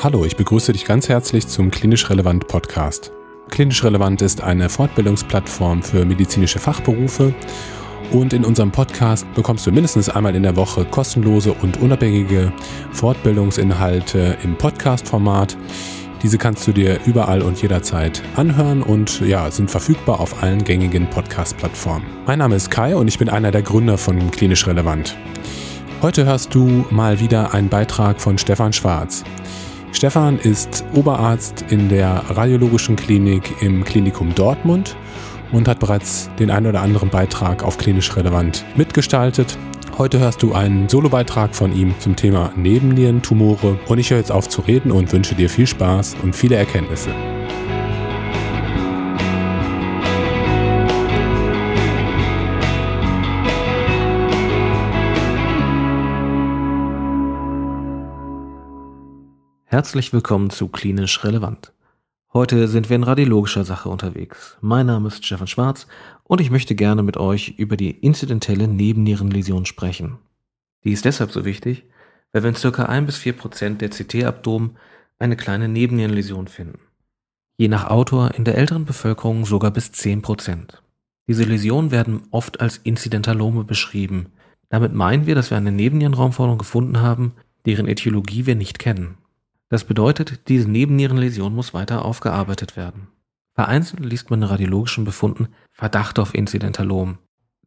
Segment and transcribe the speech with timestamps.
[0.00, 3.10] Hallo, ich begrüße dich ganz herzlich zum Klinisch Relevant Podcast.
[3.48, 7.34] Klinisch Relevant ist eine Fortbildungsplattform für medizinische Fachberufe
[8.12, 12.52] und in unserem Podcast bekommst du mindestens einmal in der Woche kostenlose und unabhängige
[12.92, 15.56] Fortbildungsinhalte im Podcast-Format.
[16.22, 21.10] Diese kannst du dir überall und jederzeit anhören und ja, sind verfügbar auf allen gängigen
[21.10, 22.06] Podcast-Plattformen.
[22.24, 25.16] Mein Name ist Kai und ich bin einer der Gründer von Klinisch Relevant.
[26.02, 29.24] Heute hörst du mal wieder einen Beitrag von Stefan Schwarz.
[29.92, 34.96] Stefan ist Oberarzt in der Radiologischen Klinik im Klinikum Dortmund
[35.50, 39.58] und hat bereits den einen oder anderen Beitrag auf klinisch relevant mitgestaltet.
[39.96, 44.48] Heute hörst du einen Solobeitrag von ihm zum Thema Nebennierentumore und ich höre jetzt auf
[44.48, 47.10] zu reden und wünsche dir viel Spaß und viele Erkenntnisse.
[59.70, 61.74] Herzlich willkommen zu Klinisch Relevant.
[62.32, 64.56] Heute sind wir in radiologischer Sache unterwegs.
[64.62, 65.86] Mein Name ist Stefan Schwarz
[66.24, 70.16] und ich möchte gerne mit euch über die inzidentelle Nebennierenläsion sprechen.
[70.84, 71.84] Die ist deshalb so wichtig,
[72.32, 72.82] weil wir in ca.
[72.84, 74.78] 1 bis 4 Prozent der CT-Abdomen
[75.18, 76.78] eine kleine Nebennierenläsion finden.
[77.58, 80.82] Je nach Autor in der älteren Bevölkerung sogar bis 10 Prozent.
[81.26, 84.32] Diese Läsionen werden oft als Inzidentalome beschrieben.
[84.70, 87.34] Damit meinen wir, dass wir eine Nebennierenraumforderung gefunden haben,
[87.66, 89.18] deren Äthiologie wir nicht kennen.
[89.68, 93.08] Das bedeutet, diese Nebennierenläsion muss weiter aufgearbeitet werden.
[93.54, 97.18] Vereinzelt liest man in radiologischen Befunden Verdacht auf Inzidentalom.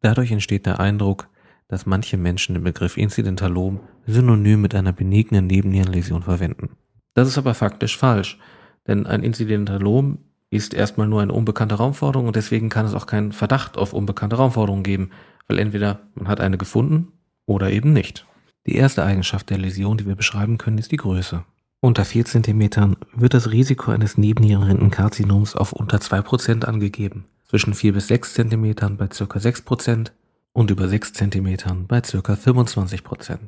[0.00, 1.28] Dadurch entsteht der Eindruck,
[1.66, 6.70] dass manche Menschen den Begriff Inzidentalom synonym mit einer benignen Nebennierenläsion verwenden.
[7.14, 8.38] Das ist aber faktisch falsch,
[8.86, 10.18] denn ein Inzidentalom
[10.50, 14.36] ist erstmal nur eine unbekannte Raumforderung und deswegen kann es auch keinen Verdacht auf unbekannte
[14.36, 15.10] Raumforderungen geben,
[15.46, 17.08] weil entweder man hat eine gefunden
[17.44, 18.26] oder eben nicht.
[18.66, 21.44] Die erste Eigenschaft der Läsion, die wir beschreiben können, ist die Größe.
[21.80, 28.08] Unter 4 cm wird das Risiko eines Nebennierenrindenkarzinoms auf unter 2% angegeben, zwischen 4 bis
[28.08, 29.38] 6 cm bei ca.
[29.38, 30.10] 6%
[30.52, 32.32] und über 6 cm bei ca.
[32.32, 33.38] 25%.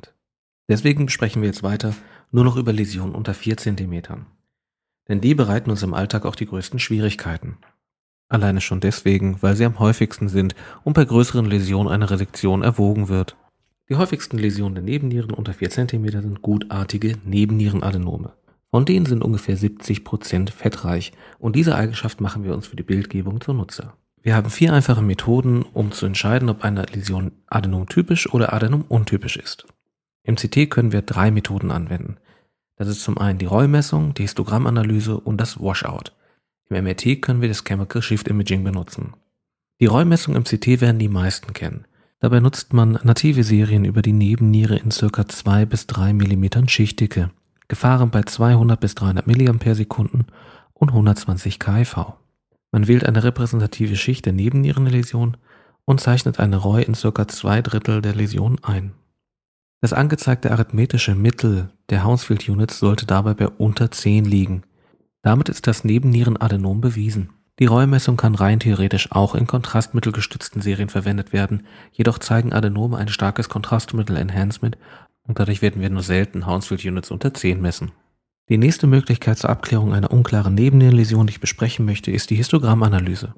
[0.69, 1.93] Deswegen sprechen wir jetzt weiter
[2.31, 4.01] nur noch über Läsionen unter 4 cm.
[5.09, 7.57] Denn die bereiten uns im Alltag auch die größten Schwierigkeiten.
[8.29, 10.55] Alleine schon deswegen, weil sie am häufigsten sind
[10.85, 13.35] und bei größeren Läsionen eine Resektion erwogen wird.
[13.91, 18.31] Die häufigsten Läsionen der Nebennieren unter 4 cm sind gutartige Nebennierenadenome.
[18.69, 23.41] Von denen sind ungefähr 70% fettreich und diese Eigenschaft machen wir uns für die Bildgebung
[23.41, 23.91] zunutze.
[24.21, 29.65] Wir haben vier einfache Methoden, um zu entscheiden, ob eine Läsion adenomtypisch oder adenom-untypisch ist.
[30.23, 32.15] Im CT können wir drei Methoden anwenden.
[32.77, 36.13] Das ist zum einen die Rollmessung, die Histogramanalyse und das Washout.
[36.69, 39.17] Im MRT können wir das Chemical Shift Imaging benutzen.
[39.81, 41.83] Die Rollmessung im CT werden die meisten kennen.
[42.21, 45.27] Dabei nutzt man native Serien über die Nebenniere in ca.
[45.27, 47.31] 2 bis 3 mm Schichtdicke,
[47.67, 49.51] gefahren bei 200 bis 300 mA
[50.75, 52.13] und 120 kV.
[52.71, 55.35] Man wählt eine repräsentative Schicht der Nebennierenläsion
[55.85, 57.27] und zeichnet eine ROI in ca.
[57.27, 58.93] zwei Drittel der Läsion ein.
[59.81, 64.61] Das angezeigte arithmetische Mittel der Hounsfield Units sollte dabei bei unter 10 liegen.
[65.23, 67.31] Damit ist das Nebennierenadenom bewiesen.
[67.61, 73.07] Die Rollmessung kann rein theoretisch auch in kontrastmittelgestützten Serien verwendet werden, jedoch zeigen Adenome ein
[73.07, 74.79] starkes Kontrastmittel-Enhancement
[75.27, 77.91] und dadurch werden wir nur selten Hounsfield-Units unter 10 messen.
[78.49, 83.35] Die nächste Möglichkeit zur Abklärung einer unklaren Nebennierenläsion, die ich besprechen möchte, ist die Histogramanalyse.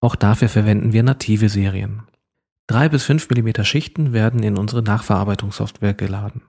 [0.00, 2.02] Auch dafür verwenden wir native Serien.
[2.66, 6.42] 3 bis 5 mm Schichten werden in unsere Nachverarbeitungssoftware geladen.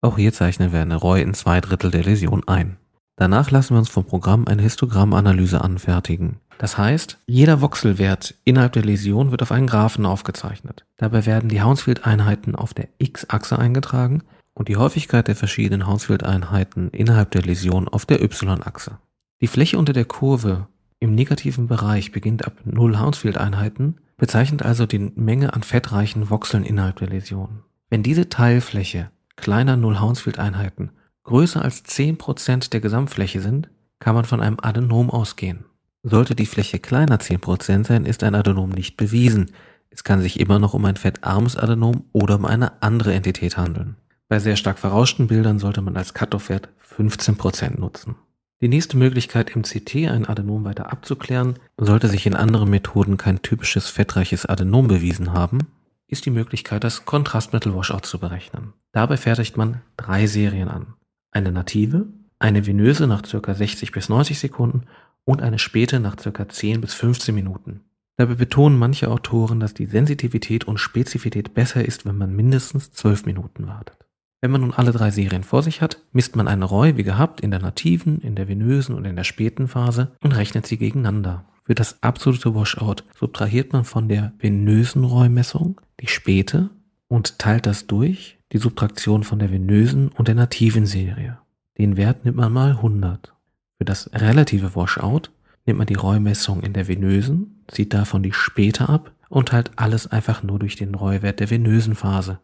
[0.00, 2.78] Auch hier zeichnen wir eine ROI in zwei Drittel der Läsion ein.
[3.22, 6.40] Danach lassen wir uns vom Programm eine Histogramanalyse anfertigen.
[6.58, 10.84] Das heißt, jeder Voxelwert innerhalb der Läsion wird auf einen Graphen aufgezeichnet.
[10.96, 14.24] Dabei werden die Hounsfield-Einheiten auf der X-Achse eingetragen
[14.54, 18.98] und die Häufigkeit der verschiedenen Hounsfield-Einheiten innerhalb der Läsion auf der Y-Achse.
[19.40, 20.66] Die Fläche unter der Kurve
[20.98, 26.96] im negativen Bereich beginnt ab 0 Hounsfield-Einheiten, bezeichnet also die Menge an fettreichen Voxeln innerhalb
[26.96, 27.60] der Läsion.
[27.88, 30.90] Wenn diese Teilfläche kleiner 0 Hounsfield-Einheiten
[31.24, 35.64] größer als 10% der Gesamtfläche sind, kann man von einem Adenom ausgehen.
[36.02, 39.52] Sollte die Fläche kleiner 10% sein, ist ein Adenom nicht bewiesen.
[39.90, 43.96] Es kann sich immer noch um ein fettarmes Adenom oder um eine andere Entität handeln.
[44.28, 48.16] Bei sehr stark verrauschten Bildern sollte man als Cut-off-Wert 15% nutzen.
[48.62, 53.42] Die nächste Möglichkeit im CT ein Adenom weiter abzuklären, sollte sich in anderen Methoden kein
[53.42, 55.66] typisches fettreiches Adenom bewiesen haben,
[56.06, 58.72] ist die Möglichkeit, das Kontrastmittel-Washout zu berechnen.
[58.92, 60.94] Dabei fertigt man drei Serien an.
[61.32, 62.06] Eine native,
[62.38, 63.54] eine venöse nach ca.
[63.54, 64.82] 60 bis 90 Sekunden
[65.24, 66.48] und eine späte nach ca.
[66.48, 67.80] 10 bis 15 Minuten.
[68.16, 73.26] Dabei betonen manche Autoren, dass die Sensitivität und Spezifität besser ist, wenn man mindestens 12
[73.26, 73.96] Minuten wartet.
[74.42, 77.40] Wenn man nun alle drei Serien vor sich hat, misst man eine Reu wie gehabt
[77.40, 81.46] in der nativen, in der venösen und in der späten Phase und rechnet sie gegeneinander.
[81.64, 86.70] Für das absolute Washout subtrahiert man von der venösen Reumessung die späte
[87.12, 91.36] und teilt das durch die Subtraktion von der venösen und der nativen Serie.
[91.76, 93.34] Den Wert nimmt man mal 100.
[93.76, 95.28] Für das relative Washout
[95.66, 100.06] nimmt man die Reumessung in der venösen, zieht davon die späte ab und teilt alles
[100.06, 102.38] einfach nur durch den Reuwert der venösen Phase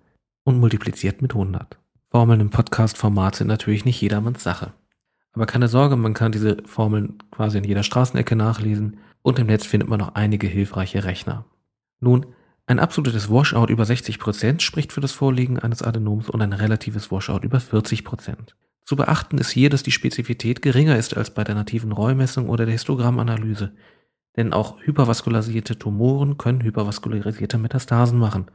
[0.45, 1.79] und multipliziert mit 100.
[2.11, 4.75] Formeln im Podcast-Format sind natürlich nicht jedermanns Sache.
[5.33, 9.65] Aber keine Sorge, man kann diese Formeln quasi in jeder Straßenecke nachlesen und im Netz
[9.65, 11.47] findet man noch einige hilfreiche Rechner.
[12.01, 12.27] Nun,
[12.69, 17.41] ein absolutes Washout über 60% spricht für das Vorliegen eines Adenoms und ein relatives Washout
[17.43, 18.37] über 40%.
[18.85, 22.67] Zu beachten ist hier, dass die Spezifität geringer ist als bei der nativen Reumessung oder
[22.67, 23.73] der Histogramanalyse.
[24.37, 28.51] Denn auch hypervaskularisierte Tumoren können hypervaskularisierte Metastasen machen,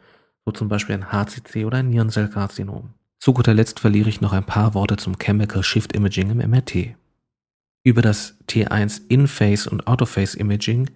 [0.45, 2.93] so zum Beispiel ein HCC oder ein Nierenzellkarzinom.
[3.19, 6.95] Zu guter Letzt verliere ich noch ein paar Worte zum Chemical Shift Imaging im MRT.
[7.83, 10.91] Über das T1 In-Phase und Out-of-Phase Imaging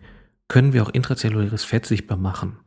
[0.47, 2.57] können wir auch intrazelluläres Fett sichtbar machen.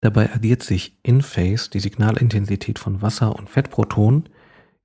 [0.00, 4.28] Dabei addiert sich In-Phase die Signalintensität von Wasser und Fettprotonen,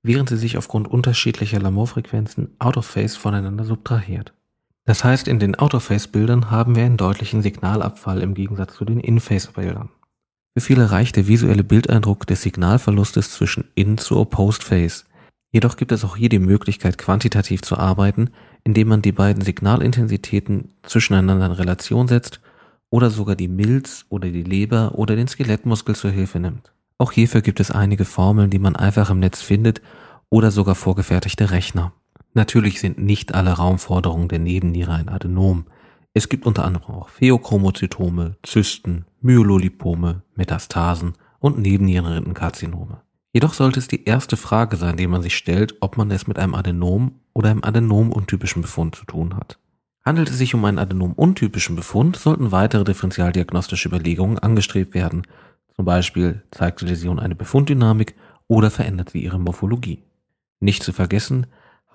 [0.02, 4.34] während sie sich aufgrund unterschiedlicher Lamorfrequenzen Out-of-Phase voneinander subtrahiert.
[4.84, 9.88] Das heißt, in den Out-of-Phase-Bildern haben wir einen deutlichen Signalabfall im Gegensatz zu den In-Phase-Bildern.
[10.56, 15.04] Für viele reicht der visuelle Bildeindruck des Signalverlustes zwischen In zu Post-Phase.
[15.52, 18.30] Jedoch gibt es auch hier die Möglichkeit, quantitativ zu arbeiten,
[18.64, 22.40] indem man die beiden Signalintensitäten zwischeneinander in Relation setzt
[22.90, 26.72] oder sogar die Milz oder die Leber oder den Skelettmuskel zur Hilfe nimmt.
[26.98, 29.82] Auch hierfür gibt es einige Formeln, die man einfach im Netz findet
[30.30, 31.92] oder sogar vorgefertigte Rechner.
[32.34, 35.66] Natürlich sind nicht alle Raumforderungen der Nebenniere ein Adenom.
[36.12, 43.00] Es gibt unter anderem auch Pheochromozytome, Zysten, Myelolipome, Metastasen und Nebennierenrindenkarzinome.
[43.32, 46.38] Jedoch sollte es die erste Frage sein, die man sich stellt, ob man es mit
[46.38, 49.58] einem Adenom oder einem Adenom-untypischen Befund zu tun hat.
[50.04, 55.26] Handelt es sich um einen Adenom-untypischen Befund, sollten weitere differentialdiagnostische Überlegungen angestrebt werden.
[55.74, 58.14] Zum Beispiel zeigt die Läsion eine Befunddynamik
[58.46, 60.02] oder verändert sie ihre Morphologie.
[60.60, 61.46] Nicht zu vergessen,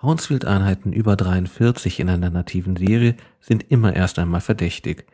[0.02, 5.06] Hounsfield-Einheiten über 43 in einer nativen Serie sind immer erst einmal verdächtig.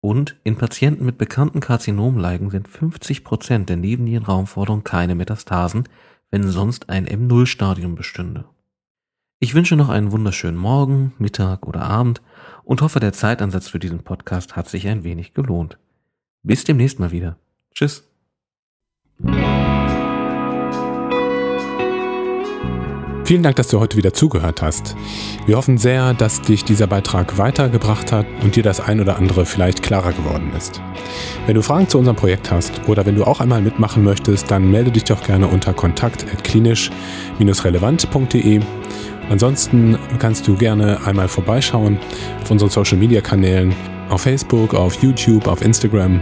[0.00, 5.88] Und in Patienten mit bekannten Karzinomleigen sind 50% der Nebennierenraumforderung keine Metastasen,
[6.30, 8.44] wenn sonst ein M0-Stadium bestünde.
[9.44, 12.22] Ich wünsche noch einen wunderschönen Morgen, Mittag oder Abend
[12.62, 15.76] und hoffe, der Zeitansatz für diesen Podcast hat sich ein wenig gelohnt.
[16.42, 17.36] Bis demnächst mal wieder.
[17.74, 18.08] Tschüss.
[23.26, 24.96] Vielen Dank, dass du heute wieder zugehört hast.
[25.44, 29.44] Wir hoffen sehr, dass dich dieser Beitrag weitergebracht hat und dir das ein oder andere
[29.44, 30.80] vielleicht klarer geworden ist.
[31.44, 34.70] Wenn du Fragen zu unserem Projekt hast oder wenn du auch einmal mitmachen möchtest, dann
[34.70, 38.60] melde dich doch gerne unter kontakt.klinisch-relevant.de.
[39.30, 41.98] Ansonsten kannst du gerne einmal vorbeischauen
[42.42, 43.74] auf unseren Social Media Kanälen,
[44.10, 46.20] auf Facebook, auf YouTube, auf Instagram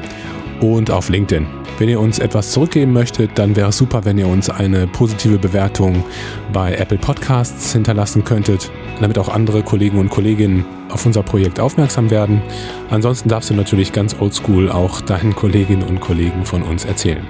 [0.60, 1.46] und auf LinkedIn.
[1.78, 5.38] Wenn ihr uns etwas zurückgeben möchtet, dann wäre es super, wenn ihr uns eine positive
[5.38, 6.04] Bewertung
[6.52, 8.70] bei Apple Podcasts hinterlassen könntet,
[9.00, 12.42] damit auch andere Kollegen und Kolleginnen auf unser Projekt aufmerksam werden.
[12.90, 17.26] Ansonsten darfst du natürlich ganz oldschool auch deinen Kolleginnen und Kollegen von uns erzählen.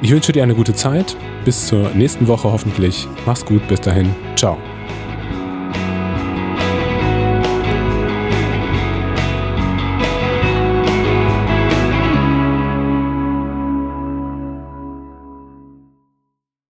[0.00, 1.16] Ich wünsche dir eine gute Zeit.
[1.44, 3.08] Bis zur nächsten Woche hoffentlich.
[3.26, 3.66] Mach's gut.
[3.68, 4.14] Bis dahin.
[4.36, 4.58] Ciao.